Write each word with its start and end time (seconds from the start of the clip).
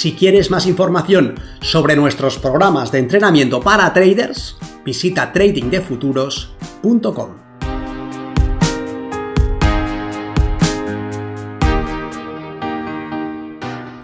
Si 0.00 0.14
quieres 0.14 0.50
más 0.50 0.64
información 0.64 1.38
sobre 1.60 1.94
nuestros 1.94 2.38
programas 2.38 2.90
de 2.90 3.00
entrenamiento 3.00 3.60
para 3.60 3.92
traders, 3.92 4.56
visita 4.82 5.30
tradingdefuturos.com. 5.30 7.36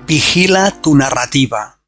Vigila 0.07 0.71
tu 0.83 0.95
narrativa. 0.95 1.81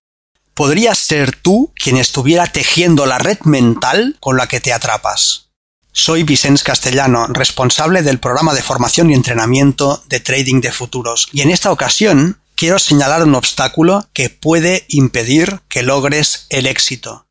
Podrías 0.54 0.96
ser 0.96 1.36
tú 1.36 1.74
quien 1.74 1.98
estuviera 1.98 2.46
tejiendo 2.46 3.04
la 3.04 3.18
red 3.18 3.40
mental 3.44 4.16
con 4.20 4.38
la 4.38 4.46
que 4.46 4.60
te 4.60 4.72
atrapas. 4.72 5.50
Soy 5.92 6.22
Vicens 6.22 6.62
Castellano, 6.62 7.26
responsable 7.26 8.00
del 8.00 8.20
programa 8.20 8.54
de 8.54 8.62
formación 8.62 9.10
y 9.10 9.14
entrenamiento 9.14 10.02
de 10.08 10.20
Trading 10.20 10.62
de 10.62 10.72
Futuros, 10.72 11.28
y 11.30 11.42
en 11.42 11.50
esta 11.50 11.70
ocasión 11.70 12.38
quiero 12.58 12.80
señalar 12.80 13.22
un 13.22 13.36
obstáculo 13.36 14.10
que 14.12 14.30
puede 14.30 14.84
impedir 14.88 15.60
que 15.68 15.84
logres 15.84 16.46
el 16.50 16.66
éxito. 16.66 17.28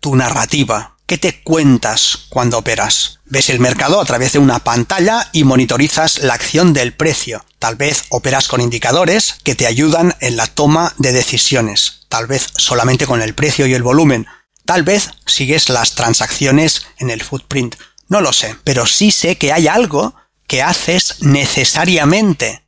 Tu 0.00 0.16
narrativa. 0.16 0.96
¿Qué 1.06 1.16
te 1.16 1.42
cuentas 1.42 2.26
cuando 2.28 2.58
operas? 2.58 3.20
Ves 3.24 3.50
el 3.50 3.60
mercado 3.60 4.00
a 4.00 4.04
través 4.04 4.32
de 4.32 4.40
una 4.40 4.64
pantalla 4.64 5.28
y 5.32 5.44
monitorizas 5.44 6.18
la 6.18 6.34
acción 6.34 6.72
del 6.72 6.92
precio. 6.92 7.44
Tal 7.60 7.76
vez 7.76 8.04
operas 8.08 8.48
con 8.48 8.60
indicadores 8.60 9.36
que 9.44 9.54
te 9.54 9.68
ayudan 9.68 10.16
en 10.20 10.36
la 10.36 10.48
toma 10.48 10.92
de 10.98 11.12
decisiones. 11.12 12.06
Tal 12.08 12.26
vez 12.26 12.48
solamente 12.56 13.06
con 13.06 13.22
el 13.22 13.34
precio 13.34 13.68
y 13.68 13.74
el 13.74 13.82
volumen. 13.84 14.26
Tal 14.64 14.82
vez 14.82 15.10
sigues 15.24 15.68
las 15.68 15.94
transacciones 15.94 16.84
en 16.98 17.10
el 17.10 17.22
footprint. 17.22 17.76
No 18.08 18.20
lo 18.20 18.32
sé, 18.32 18.56
pero 18.64 18.86
sí 18.86 19.12
sé 19.12 19.36
que 19.36 19.52
hay 19.52 19.68
algo 19.68 20.16
que 20.48 20.62
haces 20.62 21.18
necesariamente. 21.20 22.66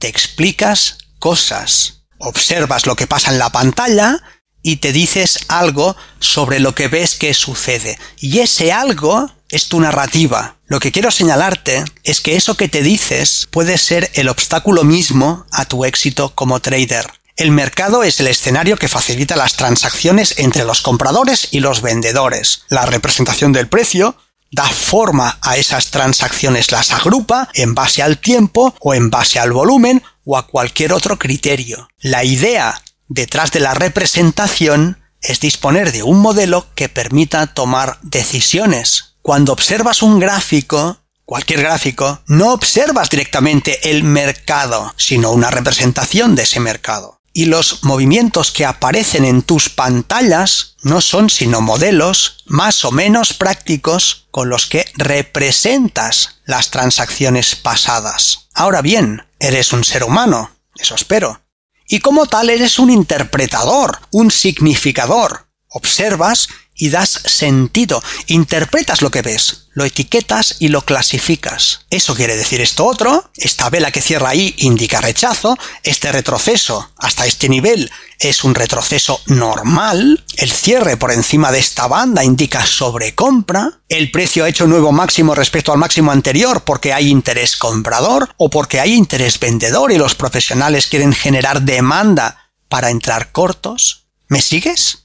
Te 0.00 0.08
explicas 0.08 0.98
cosas. 1.24 2.04
Observas 2.18 2.84
lo 2.84 2.96
que 2.96 3.06
pasa 3.06 3.30
en 3.30 3.38
la 3.38 3.48
pantalla 3.48 4.22
y 4.62 4.76
te 4.76 4.92
dices 4.92 5.38
algo 5.48 5.96
sobre 6.20 6.60
lo 6.60 6.74
que 6.74 6.88
ves 6.88 7.14
que 7.14 7.32
sucede. 7.32 7.98
Y 8.18 8.40
ese 8.40 8.72
algo 8.72 9.30
es 9.48 9.68
tu 9.68 9.80
narrativa. 9.80 10.58
Lo 10.66 10.80
que 10.80 10.92
quiero 10.92 11.10
señalarte 11.10 11.82
es 12.02 12.20
que 12.20 12.36
eso 12.36 12.58
que 12.58 12.68
te 12.68 12.82
dices 12.82 13.48
puede 13.50 13.78
ser 13.78 14.10
el 14.12 14.28
obstáculo 14.28 14.84
mismo 14.84 15.46
a 15.50 15.64
tu 15.64 15.86
éxito 15.86 16.34
como 16.34 16.60
trader. 16.60 17.06
El 17.36 17.52
mercado 17.52 18.02
es 18.02 18.20
el 18.20 18.26
escenario 18.26 18.76
que 18.76 18.88
facilita 18.88 19.34
las 19.34 19.56
transacciones 19.56 20.34
entre 20.36 20.66
los 20.66 20.82
compradores 20.82 21.48
y 21.52 21.60
los 21.60 21.80
vendedores. 21.80 22.64
La 22.68 22.84
representación 22.84 23.54
del 23.54 23.68
precio 23.68 24.14
da 24.52 24.68
forma 24.68 25.38
a 25.40 25.56
esas 25.56 25.90
transacciones, 25.90 26.70
las 26.70 26.92
agrupa 26.92 27.48
en 27.54 27.74
base 27.74 28.02
al 28.02 28.18
tiempo 28.18 28.74
o 28.78 28.92
en 28.92 29.08
base 29.08 29.38
al 29.38 29.52
volumen 29.52 30.02
o 30.24 30.36
a 30.36 30.46
cualquier 30.46 30.92
otro 30.92 31.18
criterio. 31.18 31.88
La 32.00 32.24
idea 32.24 32.82
detrás 33.08 33.52
de 33.52 33.60
la 33.60 33.74
representación 33.74 34.98
es 35.20 35.40
disponer 35.40 35.92
de 35.92 36.02
un 36.02 36.18
modelo 36.18 36.66
que 36.74 36.88
permita 36.88 37.46
tomar 37.46 37.98
decisiones. 38.02 39.14
Cuando 39.22 39.52
observas 39.52 40.02
un 40.02 40.20
gráfico, 40.20 40.98
cualquier 41.24 41.62
gráfico, 41.62 42.22
no 42.26 42.52
observas 42.52 43.08
directamente 43.08 43.90
el 43.90 44.04
mercado, 44.04 44.92
sino 44.96 45.30
una 45.30 45.50
representación 45.50 46.34
de 46.34 46.42
ese 46.42 46.60
mercado. 46.60 47.20
Y 47.32 47.46
los 47.46 47.82
movimientos 47.82 48.52
que 48.52 48.64
aparecen 48.64 49.24
en 49.24 49.42
tus 49.42 49.68
pantallas 49.68 50.76
no 50.82 51.00
son 51.00 51.30
sino 51.30 51.60
modelos 51.60 52.44
más 52.46 52.84
o 52.84 52.92
menos 52.92 53.32
prácticos 53.32 54.26
con 54.30 54.50
los 54.50 54.66
que 54.66 54.84
representas 54.94 56.40
las 56.44 56.70
transacciones 56.70 57.56
pasadas. 57.56 58.43
Ahora 58.54 58.82
bien, 58.82 59.26
eres 59.40 59.72
un 59.72 59.82
ser 59.82 60.04
humano, 60.04 60.50
eso 60.76 60.94
espero. 60.94 61.42
Y 61.88 61.98
como 61.98 62.26
tal 62.26 62.50
eres 62.50 62.78
un 62.78 62.88
interpretador, 62.88 63.98
un 64.12 64.30
significador. 64.30 65.48
Observas 65.68 66.48
y 66.76 66.90
das 66.90 67.10
sentido, 67.10 68.02
interpretas 68.26 69.02
lo 69.02 69.10
que 69.10 69.22
ves, 69.22 69.68
lo 69.72 69.84
etiquetas 69.84 70.56
y 70.58 70.68
lo 70.68 70.82
clasificas. 70.82 71.86
Eso 71.90 72.14
quiere 72.14 72.36
decir 72.36 72.60
esto 72.60 72.84
otro, 72.84 73.30
esta 73.36 73.70
vela 73.70 73.90
que 73.92 74.02
cierra 74.02 74.30
ahí 74.30 74.54
indica 74.58 75.00
rechazo, 75.00 75.56
este 75.82 76.10
retroceso 76.12 76.90
hasta 76.96 77.26
este 77.26 77.48
nivel 77.48 77.90
es 78.18 78.44
un 78.44 78.54
retroceso 78.54 79.20
normal, 79.26 80.24
el 80.36 80.50
cierre 80.50 80.96
por 80.96 81.12
encima 81.12 81.52
de 81.52 81.58
esta 81.58 81.86
banda 81.86 82.24
indica 82.24 82.64
sobrecompra, 82.66 83.80
el 83.88 84.10
precio 84.10 84.44
ha 84.44 84.48
hecho 84.48 84.66
nuevo 84.66 84.92
máximo 84.92 85.34
respecto 85.34 85.72
al 85.72 85.78
máximo 85.78 86.10
anterior 86.10 86.64
porque 86.64 86.92
hay 86.92 87.08
interés 87.08 87.56
comprador 87.56 88.30
o 88.36 88.50
porque 88.50 88.80
hay 88.80 88.94
interés 88.94 89.38
vendedor 89.38 89.92
y 89.92 89.98
los 89.98 90.14
profesionales 90.14 90.86
quieren 90.86 91.12
generar 91.12 91.62
demanda 91.62 92.50
para 92.68 92.90
entrar 92.90 93.30
cortos. 93.32 94.06
¿Me 94.28 94.40
sigues? 94.40 95.03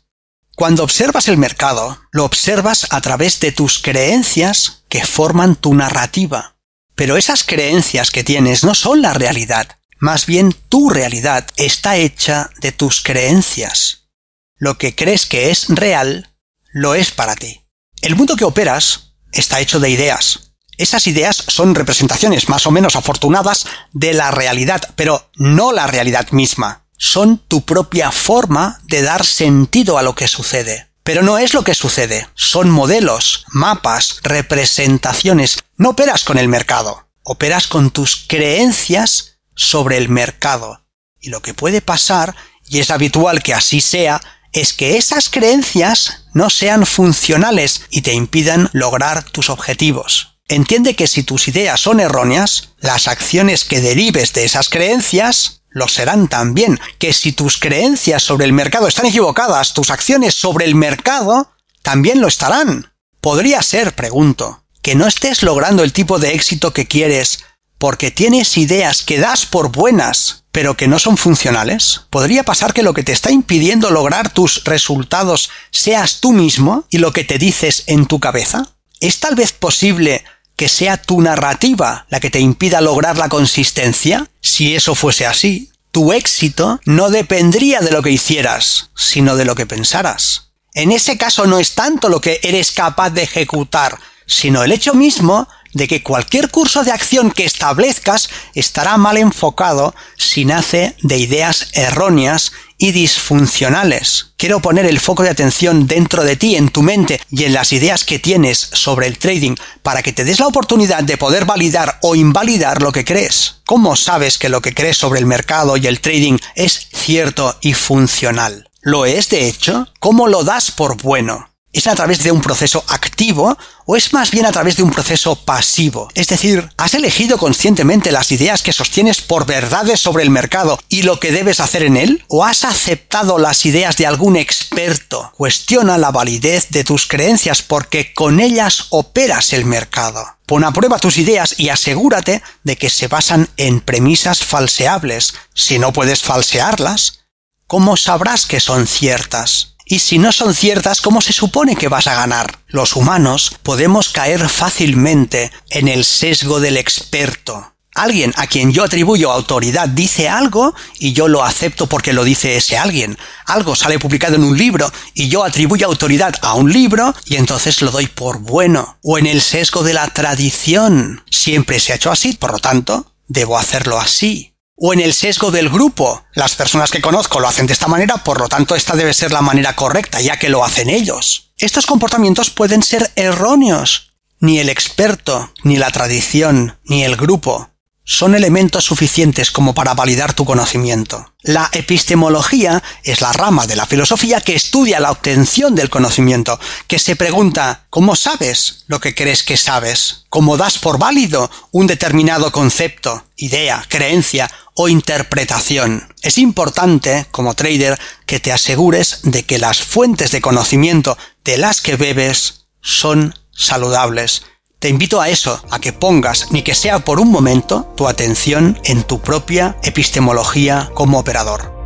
Cuando 0.60 0.84
observas 0.84 1.30
el 1.30 1.38
mercado, 1.38 2.02
lo 2.12 2.26
observas 2.26 2.88
a 2.90 3.00
través 3.00 3.40
de 3.40 3.54
tus 3.54 3.80
creencias 3.80 4.84
que 4.90 5.06
forman 5.06 5.56
tu 5.56 5.74
narrativa. 5.74 6.58
Pero 6.96 7.16
esas 7.16 7.46
creencias 7.46 8.12
que 8.12 8.26
tienes 8.26 8.66
no 8.66 8.76
son 8.76 9.02
la 9.02 9.14
realidad. 9.14 9.78
Más 10.00 10.26
bien 10.26 10.54
tu 10.68 10.90
realidad 10.90 11.48
está 11.56 11.96
hecha 11.96 12.50
de 12.60 12.74
tus 12.74 13.02
creencias. 13.02 14.10
Lo 14.58 14.78
que 14.78 14.96
crees 14.96 15.26
que 15.26 15.50
es 15.50 15.70
real, 15.70 16.36
lo 16.74 16.94
es 16.94 17.12
para 17.12 17.38
ti. 17.38 17.62
El 18.02 18.18
mundo 18.18 18.36
que 18.36 18.44
operas 18.44 19.14
está 19.32 19.62
hecho 19.62 19.80
de 19.80 19.92
ideas. 19.92 20.52
Esas 20.78 21.08
ideas 21.08 21.38
son 21.38 21.74
representaciones 21.74 22.50
más 22.50 22.68
o 22.68 22.72
menos 22.72 22.98
afortunadas 22.98 23.66
de 23.94 24.12
la 24.12 24.30
realidad, 24.30 24.82
pero 24.98 25.32
no 25.36 25.72
la 25.72 25.88
realidad 25.88 26.30
misma 26.32 26.84
son 27.00 27.40
tu 27.40 27.66
propia 27.66 28.12
forma 28.12 28.80
de 28.84 29.02
dar 29.02 29.26
sentido 29.26 29.98
a 29.98 30.04
lo 30.04 30.14
que 30.14 30.28
sucede. 30.28 30.90
Pero 31.04 31.24
no 31.24 31.40
es 31.40 31.56
lo 31.56 31.64
que 31.64 31.74
sucede, 31.74 32.28
son 32.36 32.70
modelos, 32.70 33.46
mapas, 33.48 34.20
representaciones. 34.22 35.58
No 35.78 35.90
operas 35.90 36.24
con 36.24 36.38
el 36.38 36.48
mercado, 36.48 37.10
operas 37.24 37.66
con 37.66 37.90
tus 37.90 38.26
creencias 38.28 39.40
sobre 39.56 39.98
el 39.98 40.10
mercado. 40.10 40.86
Y 41.20 41.30
lo 41.30 41.42
que 41.42 41.56
puede 41.56 41.82
pasar, 41.82 42.36
y 42.68 42.80
es 42.80 42.92
habitual 42.92 43.42
que 43.42 43.54
así 43.54 43.82
sea, 43.82 44.22
es 44.52 44.74
que 44.74 44.98
esas 44.98 45.30
creencias 45.30 46.26
no 46.34 46.50
sean 46.50 46.86
funcionales 46.86 47.86
y 47.90 48.02
te 48.02 48.14
impidan 48.14 48.70
lograr 48.74 49.24
tus 49.24 49.50
objetivos. 49.50 50.40
Entiende 50.48 50.96
que 50.96 51.08
si 51.08 51.24
tus 51.24 51.48
ideas 51.48 51.80
son 51.80 52.00
erróneas, 52.00 52.70
las 52.80 53.08
acciones 53.08 53.64
que 53.64 53.82
derives 53.82 54.34
de 54.34 54.46
esas 54.46 54.70
creencias 54.70 55.59
lo 55.70 55.88
serán 55.88 56.28
también, 56.28 56.80
que 56.98 57.14
si 57.14 57.32
tus 57.32 57.58
creencias 57.58 58.24
sobre 58.24 58.46
el 58.46 58.54
mercado 58.54 58.88
están 58.88 59.06
equivocadas, 59.06 59.74
tus 59.74 59.90
acciones 59.90 60.36
sobre 60.36 60.66
el 60.66 60.76
mercado 60.76 61.52
también 61.84 62.22
lo 62.22 62.28
estarán. 62.28 62.92
Podría 63.22 63.62
ser, 63.62 63.94
pregunto, 63.94 64.64
que 64.82 64.96
no 64.96 65.08
estés 65.08 65.44
logrando 65.44 65.84
el 65.84 65.94
tipo 65.94 66.20
de 66.20 66.34
éxito 66.34 66.74
que 66.74 66.88
quieres 66.88 67.40
porque 67.80 68.12
tienes 68.12 68.58
ideas 68.58 69.04
que 69.04 69.20
das 69.20 69.46
por 69.46 69.72
buenas, 69.72 70.44
pero 70.52 70.76
que 70.76 70.88
no 70.88 71.00
son 71.00 71.18
funcionales. 71.18 72.02
Podría 72.10 72.44
pasar 72.44 72.74
que 72.74 72.84
lo 72.84 72.94
que 72.94 73.04
te 73.04 73.14
está 73.14 73.32
impidiendo 73.32 73.90
lograr 73.90 74.30
tus 74.30 74.66
resultados 74.66 75.50
seas 75.72 76.20
tú 76.20 76.34
mismo 76.34 76.86
y 76.90 76.98
lo 76.98 77.14
que 77.14 77.24
te 77.24 77.38
dices 77.38 77.84
en 77.88 78.06
tu 78.06 78.20
cabeza. 78.20 78.76
¿Es 79.00 79.22
tal 79.22 79.36
vez 79.36 79.54
posible 79.54 80.26
que 80.58 80.68
sea 80.68 81.02
tu 81.02 81.22
narrativa 81.22 82.06
la 82.10 82.20
que 82.20 82.30
te 82.30 82.42
impida 82.42 82.82
lograr 82.82 83.18
la 83.18 83.30
consistencia? 83.30 84.28
Si 84.60 84.76
eso 84.76 84.94
fuese 84.94 85.26
así, 85.26 85.72
tu 85.92 86.12
éxito 86.12 86.82
no 86.84 87.10
dependría 87.10 87.80
de 87.80 87.92
lo 87.92 88.04
que 88.04 88.12
hicieras, 88.12 88.90
sino 88.94 89.38
de 89.38 89.46
lo 89.46 89.56
que 89.56 89.66
pensaras. 89.66 90.52
En 90.74 90.92
ese 90.92 91.18
caso 91.18 91.46
no 91.46 91.60
es 91.60 91.76
tanto 91.76 92.10
lo 92.10 92.20
que 92.20 92.42
eres 92.44 92.74
capaz 92.74 93.12
de 93.12 93.24
ejecutar, 93.24 93.98
sino 94.26 94.62
el 94.62 94.74
hecho 94.74 94.94
mismo 94.94 95.48
de 95.72 95.88
que 95.88 96.04
cualquier 96.04 96.50
curso 96.50 96.84
de 96.84 96.92
acción 96.92 97.32
que 97.32 97.46
establezcas 97.46 98.28
estará 98.54 98.98
mal 98.98 99.16
enfocado 99.16 99.96
si 100.18 100.44
nace 100.44 100.94
de 101.04 101.18
ideas 101.18 101.70
erróneas 101.72 102.52
y 102.80 102.92
disfuncionales. 102.92 104.32
Quiero 104.38 104.62
poner 104.62 104.88
el 104.88 105.00
foco 105.00 105.22
de 105.22 105.30
atención 105.30 105.86
dentro 105.86 106.24
de 106.24 106.36
ti, 106.36 106.56
en 106.56 106.70
tu 106.70 106.82
mente 106.82 107.22
y 107.30 107.44
en 107.44 107.54
las 107.54 107.74
ideas 107.74 108.06
que 108.06 108.18
tienes 108.18 108.58
sobre 108.58 109.06
el 109.06 109.20
trading 109.20 109.56
para 109.84 110.02
que 110.02 110.14
te 110.14 110.24
des 110.24 110.40
la 110.40 110.48
oportunidad 110.48 111.04
de 111.04 111.18
poder 111.18 111.46
validar 111.46 112.00
o 112.02 112.16
invalidar 112.16 112.82
lo 112.82 112.92
que 112.92 113.06
crees. 113.06 113.58
¿Cómo 113.66 113.96
sabes 113.96 114.38
que 114.38 114.50
lo 114.50 114.62
que 114.62 114.74
crees 114.74 114.98
sobre 114.98 115.20
el 115.20 115.28
mercado 115.28 115.78
y 115.78 115.86
el 115.86 116.00
trading 116.00 116.38
es 116.56 116.88
cierto 116.94 117.58
y 117.62 117.74
funcional. 117.74 118.70
¿Lo 118.82 119.06
es, 119.06 119.30
de 119.30 119.48
hecho? 119.48 119.88
¿Cómo 120.00 120.28
lo 120.28 120.44
das 120.44 120.72
por 120.72 121.02
bueno? 121.02 121.49
¿Es 121.72 121.86
a 121.86 121.94
través 121.94 122.24
de 122.24 122.32
un 122.32 122.42
proceso 122.42 122.84
activo 122.88 123.56
o 123.86 123.96
es 123.96 124.12
más 124.12 124.32
bien 124.32 124.48
a 124.48 124.52
través 124.52 124.76
de 124.78 124.82
un 124.82 124.90
proceso 124.90 125.36
pasivo? 125.36 126.10
Es 126.16 126.28
decir, 126.28 126.68
¿has 126.78 126.96
elegido 126.96 127.38
conscientemente 127.38 128.12
las 128.12 128.32
ideas 128.32 128.64
que 128.64 128.74
sostienes 128.74 129.22
por 129.22 129.46
verdades 129.46 130.00
sobre 130.00 130.24
el 130.24 130.32
mercado 130.32 130.80
y 130.90 131.04
lo 131.04 131.20
que 131.20 131.32
debes 131.32 131.60
hacer 131.60 131.84
en 131.84 131.96
él? 131.96 132.26
¿O 132.28 132.44
has 132.44 132.66
aceptado 132.66 133.38
las 133.38 133.68
ideas 133.68 133.98
de 133.98 134.08
algún 134.08 134.36
experto? 134.36 135.32
Cuestiona 135.38 136.00
la 136.00 136.10
validez 136.10 136.70
de 136.72 136.84
tus 136.84 137.06
creencias 137.06 137.62
porque 137.62 138.16
con 138.16 138.40
ellas 138.40 138.88
operas 138.90 139.54
el 139.54 139.66
mercado. 139.66 140.26
Pon 140.48 140.64
a 140.64 140.74
prueba 140.74 140.98
tus 140.98 141.20
ideas 141.20 141.54
y 141.60 141.70
asegúrate 141.70 142.42
de 142.64 142.78
que 142.78 142.90
se 142.90 143.08
basan 143.08 143.48
en 143.58 143.82
premisas 143.82 144.44
falseables. 144.44 145.36
Si 145.54 145.78
no 145.78 145.94
puedes 145.94 146.24
falsearlas, 146.24 147.26
¿cómo 147.68 147.96
sabrás 147.96 148.48
que 148.48 148.60
son 148.60 148.88
ciertas? 148.88 149.76
Y 149.92 149.98
si 149.98 150.20
no 150.20 150.32
son 150.32 150.54
ciertas, 150.54 151.02
¿cómo 151.02 151.20
se 151.20 151.34
supone 151.34 151.76
que 151.76 151.88
vas 151.88 152.06
a 152.06 152.14
ganar? 152.14 152.60
Los 152.68 152.96
humanos 152.96 153.58
podemos 153.64 154.10
caer 154.10 154.48
fácilmente 154.48 155.52
en 155.72 155.88
el 155.88 156.06
sesgo 156.06 156.60
del 156.60 156.78
experto. 156.78 157.74
Alguien 157.96 158.32
a 158.38 158.46
quien 158.46 158.72
yo 158.72 158.84
atribuyo 158.84 159.32
autoridad 159.32 159.90
dice 159.90 160.30
algo 160.30 160.76
y 161.00 161.14
yo 161.14 161.28
lo 161.28 161.44
acepto 161.44 161.88
porque 161.88 162.14
lo 162.14 162.24
dice 162.24 162.56
ese 162.56 162.78
alguien. 162.78 163.18
Algo 163.48 163.76
sale 163.76 163.98
publicado 163.98 164.36
en 164.36 164.44
un 164.44 164.56
libro 164.56 164.94
y 165.16 165.28
yo 165.28 165.44
atribuyo 165.44 165.88
autoridad 165.88 166.36
a 166.44 166.54
un 166.54 166.72
libro 166.72 167.16
y 167.26 167.38
entonces 167.38 167.82
lo 167.82 167.90
doy 167.90 168.06
por 168.06 168.38
bueno. 168.38 169.00
O 169.02 169.18
en 169.18 169.26
el 169.26 169.42
sesgo 169.42 169.82
de 169.82 169.96
la 169.96 170.08
tradición. 170.14 171.24
Siempre 171.32 171.80
se 171.80 171.94
ha 171.94 171.96
hecho 171.96 172.12
así, 172.12 172.34
por 172.34 172.52
lo 172.52 172.60
tanto, 172.60 173.12
debo 173.28 173.58
hacerlo 173.58 174.00
así 174.00 174.49
o 174.80 174.94
en 174.94 175.00
el 175.00 175.14
sesgo 175.14 175.52
del 175.52 175.70
grupo. 175.70 176.24
Las 176.34 176.56
personas 176.56 176.92
que 176.92 177.02
conozco 177.02 177.40
lo 177.40 177.48
hacen 177.48 177.68
de 177.68 177.74
esta 177.74 177.88
manera, 177.88 178.18
por 178.18 178.40
lo 178.40 178.48
tanto 178.48 178.76
esta 178.76 178.96
debe 178.96 179.14
ser 179.14 179.32
la 179.32 179.42
manera 179.42 179.76
correcta, 179.76 180.22
ya 180.22 180.38
que 180.38 180.50
lo 180.50 180.64
hacen 180.64 180.90
ellos. 180.90 181.52
Estos 181.58 181.86
comportamientos 181.86 182.50
pueden 182.50 182.84
ser 182.84 183.12
erróneos. 183.16 184.14
Ni 184.40 184.60
el 184.60 184.70
experto, 184.70 185.52
ni 185.64 185.78
la 185.78 185.92
tradición, 185.92 186.80
ni 186.86 187.04
el 187.04 187.18
grupo 187.18 187.70
son 188.12 188.34
elementos 188.34 188.86
suficientes 188.86 189.52
como 189.52 189.76
para 189.76 189.94
validar 189.94 190.34
tu 190.34 190.44
conocimiento. 190.44 191.32
La 191.44 191.70
epistemología 191.74 192.82
es 193.04 193.22
la 193.22 193.32
rama 193.34 193.68
de 193.68 193.76
la 193.76 193.86
filosofía 193.86 194.42
que 194.42 194.56
estudia 194.56 195.00
la 195.00 195.12
obtención 195.12 195.76
del 195.76 195.92
conocimiento, 195.92 196.60
que 196.88 196.98
se 196.98 197.16
pregunta 197.16 197.86
¿cómo 197.92 198.16
sabes 198.16 198.84
lo 198.88 199.00
que 199.00 199.14
crees 199.14 199.44
que 199.44 199.58
sabes? 199.58 200.26
¿Cómo 200.30 200.58
das 200.58 200.80
por 200.80 200.98
válido 200.98 201.52
un 201.70 201.86
determinado 201.86 202.52
concepto, 202.52 203.26
idea, 203.36 203.86
creencia 203.88 204.50
o 204.74 204.90
interpretación? 204.90 206.12
Es 206.24 206.40
importante, 206.40 207.28
como 207.30 207.54
trader, 207.54 208.00
que 208.26 208.40
te 208.40 208.52
asegures 208.52 209.20
de 209.22 209.44
que 209.44 209.60
las 209.60 209.84
fuentes 209.84 210.32
de 210.32 210.42
conocimiento 210.42 211.16
de 211.46 211.60
las 211.60 211.80
que 211.80 211.96
bebes 211.96 212.66
son 212.82 213.36
saludables 213.52 214.42
te 214.80 214.88
invito 214.88 215.20
a 215.20 215.28
eso, 215.28 215.62
a 215.72 215.80
que 215.80 215.92
pongas, 215.92 216.54
ni 216.54 216.62
que 216.62 216.74
sea 216.74 217.00
por 217.00 217.20
un 217.20 217.30
momento, 217.30 217.86
tu 217.98 218.08
atención 218.08 218.80
en 218.86 219.04
tu 219.04 219.20
propia 219.20 219.76
epistemología 219.84 220.90
como 220.94 221.20
operador. 221.20 221.78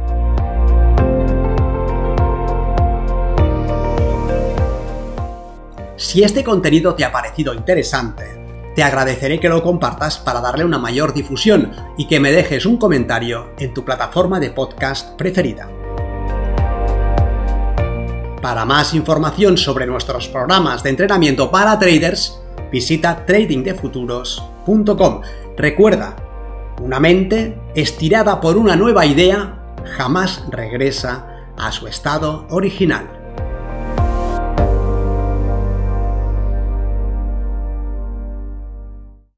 Si 5.97 6.21
este 6.21 6.43
contenido 6.43 6.93
te 6.93 7.03
ha 7.03 7.11
parecido 7.11 7.55
interesante, 7.55 8.71
te 8.75 8.83
agradeceré 8.83 9.39
que 9.39 9.49
lo 9.49 9.63
compartas 9.63 10.19
para 10.19 10.41
darle 10.41 10.63
una 10.63 10.77
mayor 10.77 11.15
difusión 11.15 11.71
y 11.97 12.07
que 12.07 12.19
me 12.19 12.31
dejes 12.31 12.67
un 12.67 12.77
comentario 12.77 13.53
en 13.57 13.73
tu 13.73 13.83
plataforma 13.83 14.39
de 14.39 14.51
podcast 14.51 15.15
preferida. 15.17 15.67
Para 18.39 18.65
más 18.65 18.93
información 18.93 19.57
sobre 19.57 19.87
nuestros 19.87 20.27
programas 20.27 20.83
de 20.83 20.89
entrenamiento 20.89 21.49
para 21.49 21.79
traders, 21.79 22.42
visita 22.71 23.25
tradingdefuturos.com. 23.25 25.21
Recuerda, 25.57 26.15
una 26.81 26.99
mente 26.99 27.57
estirada 27.75 28.41
por 28.41 28.57
una 28.57 28.75
nueva 28.75 29.05
idea 29.05 29.59
jamás 29.97 30.43
regresa 30.49 31.51
a 31.57 31.71
su 31.71 31.87
estado 31.87 32.47
original. 32.49 33.22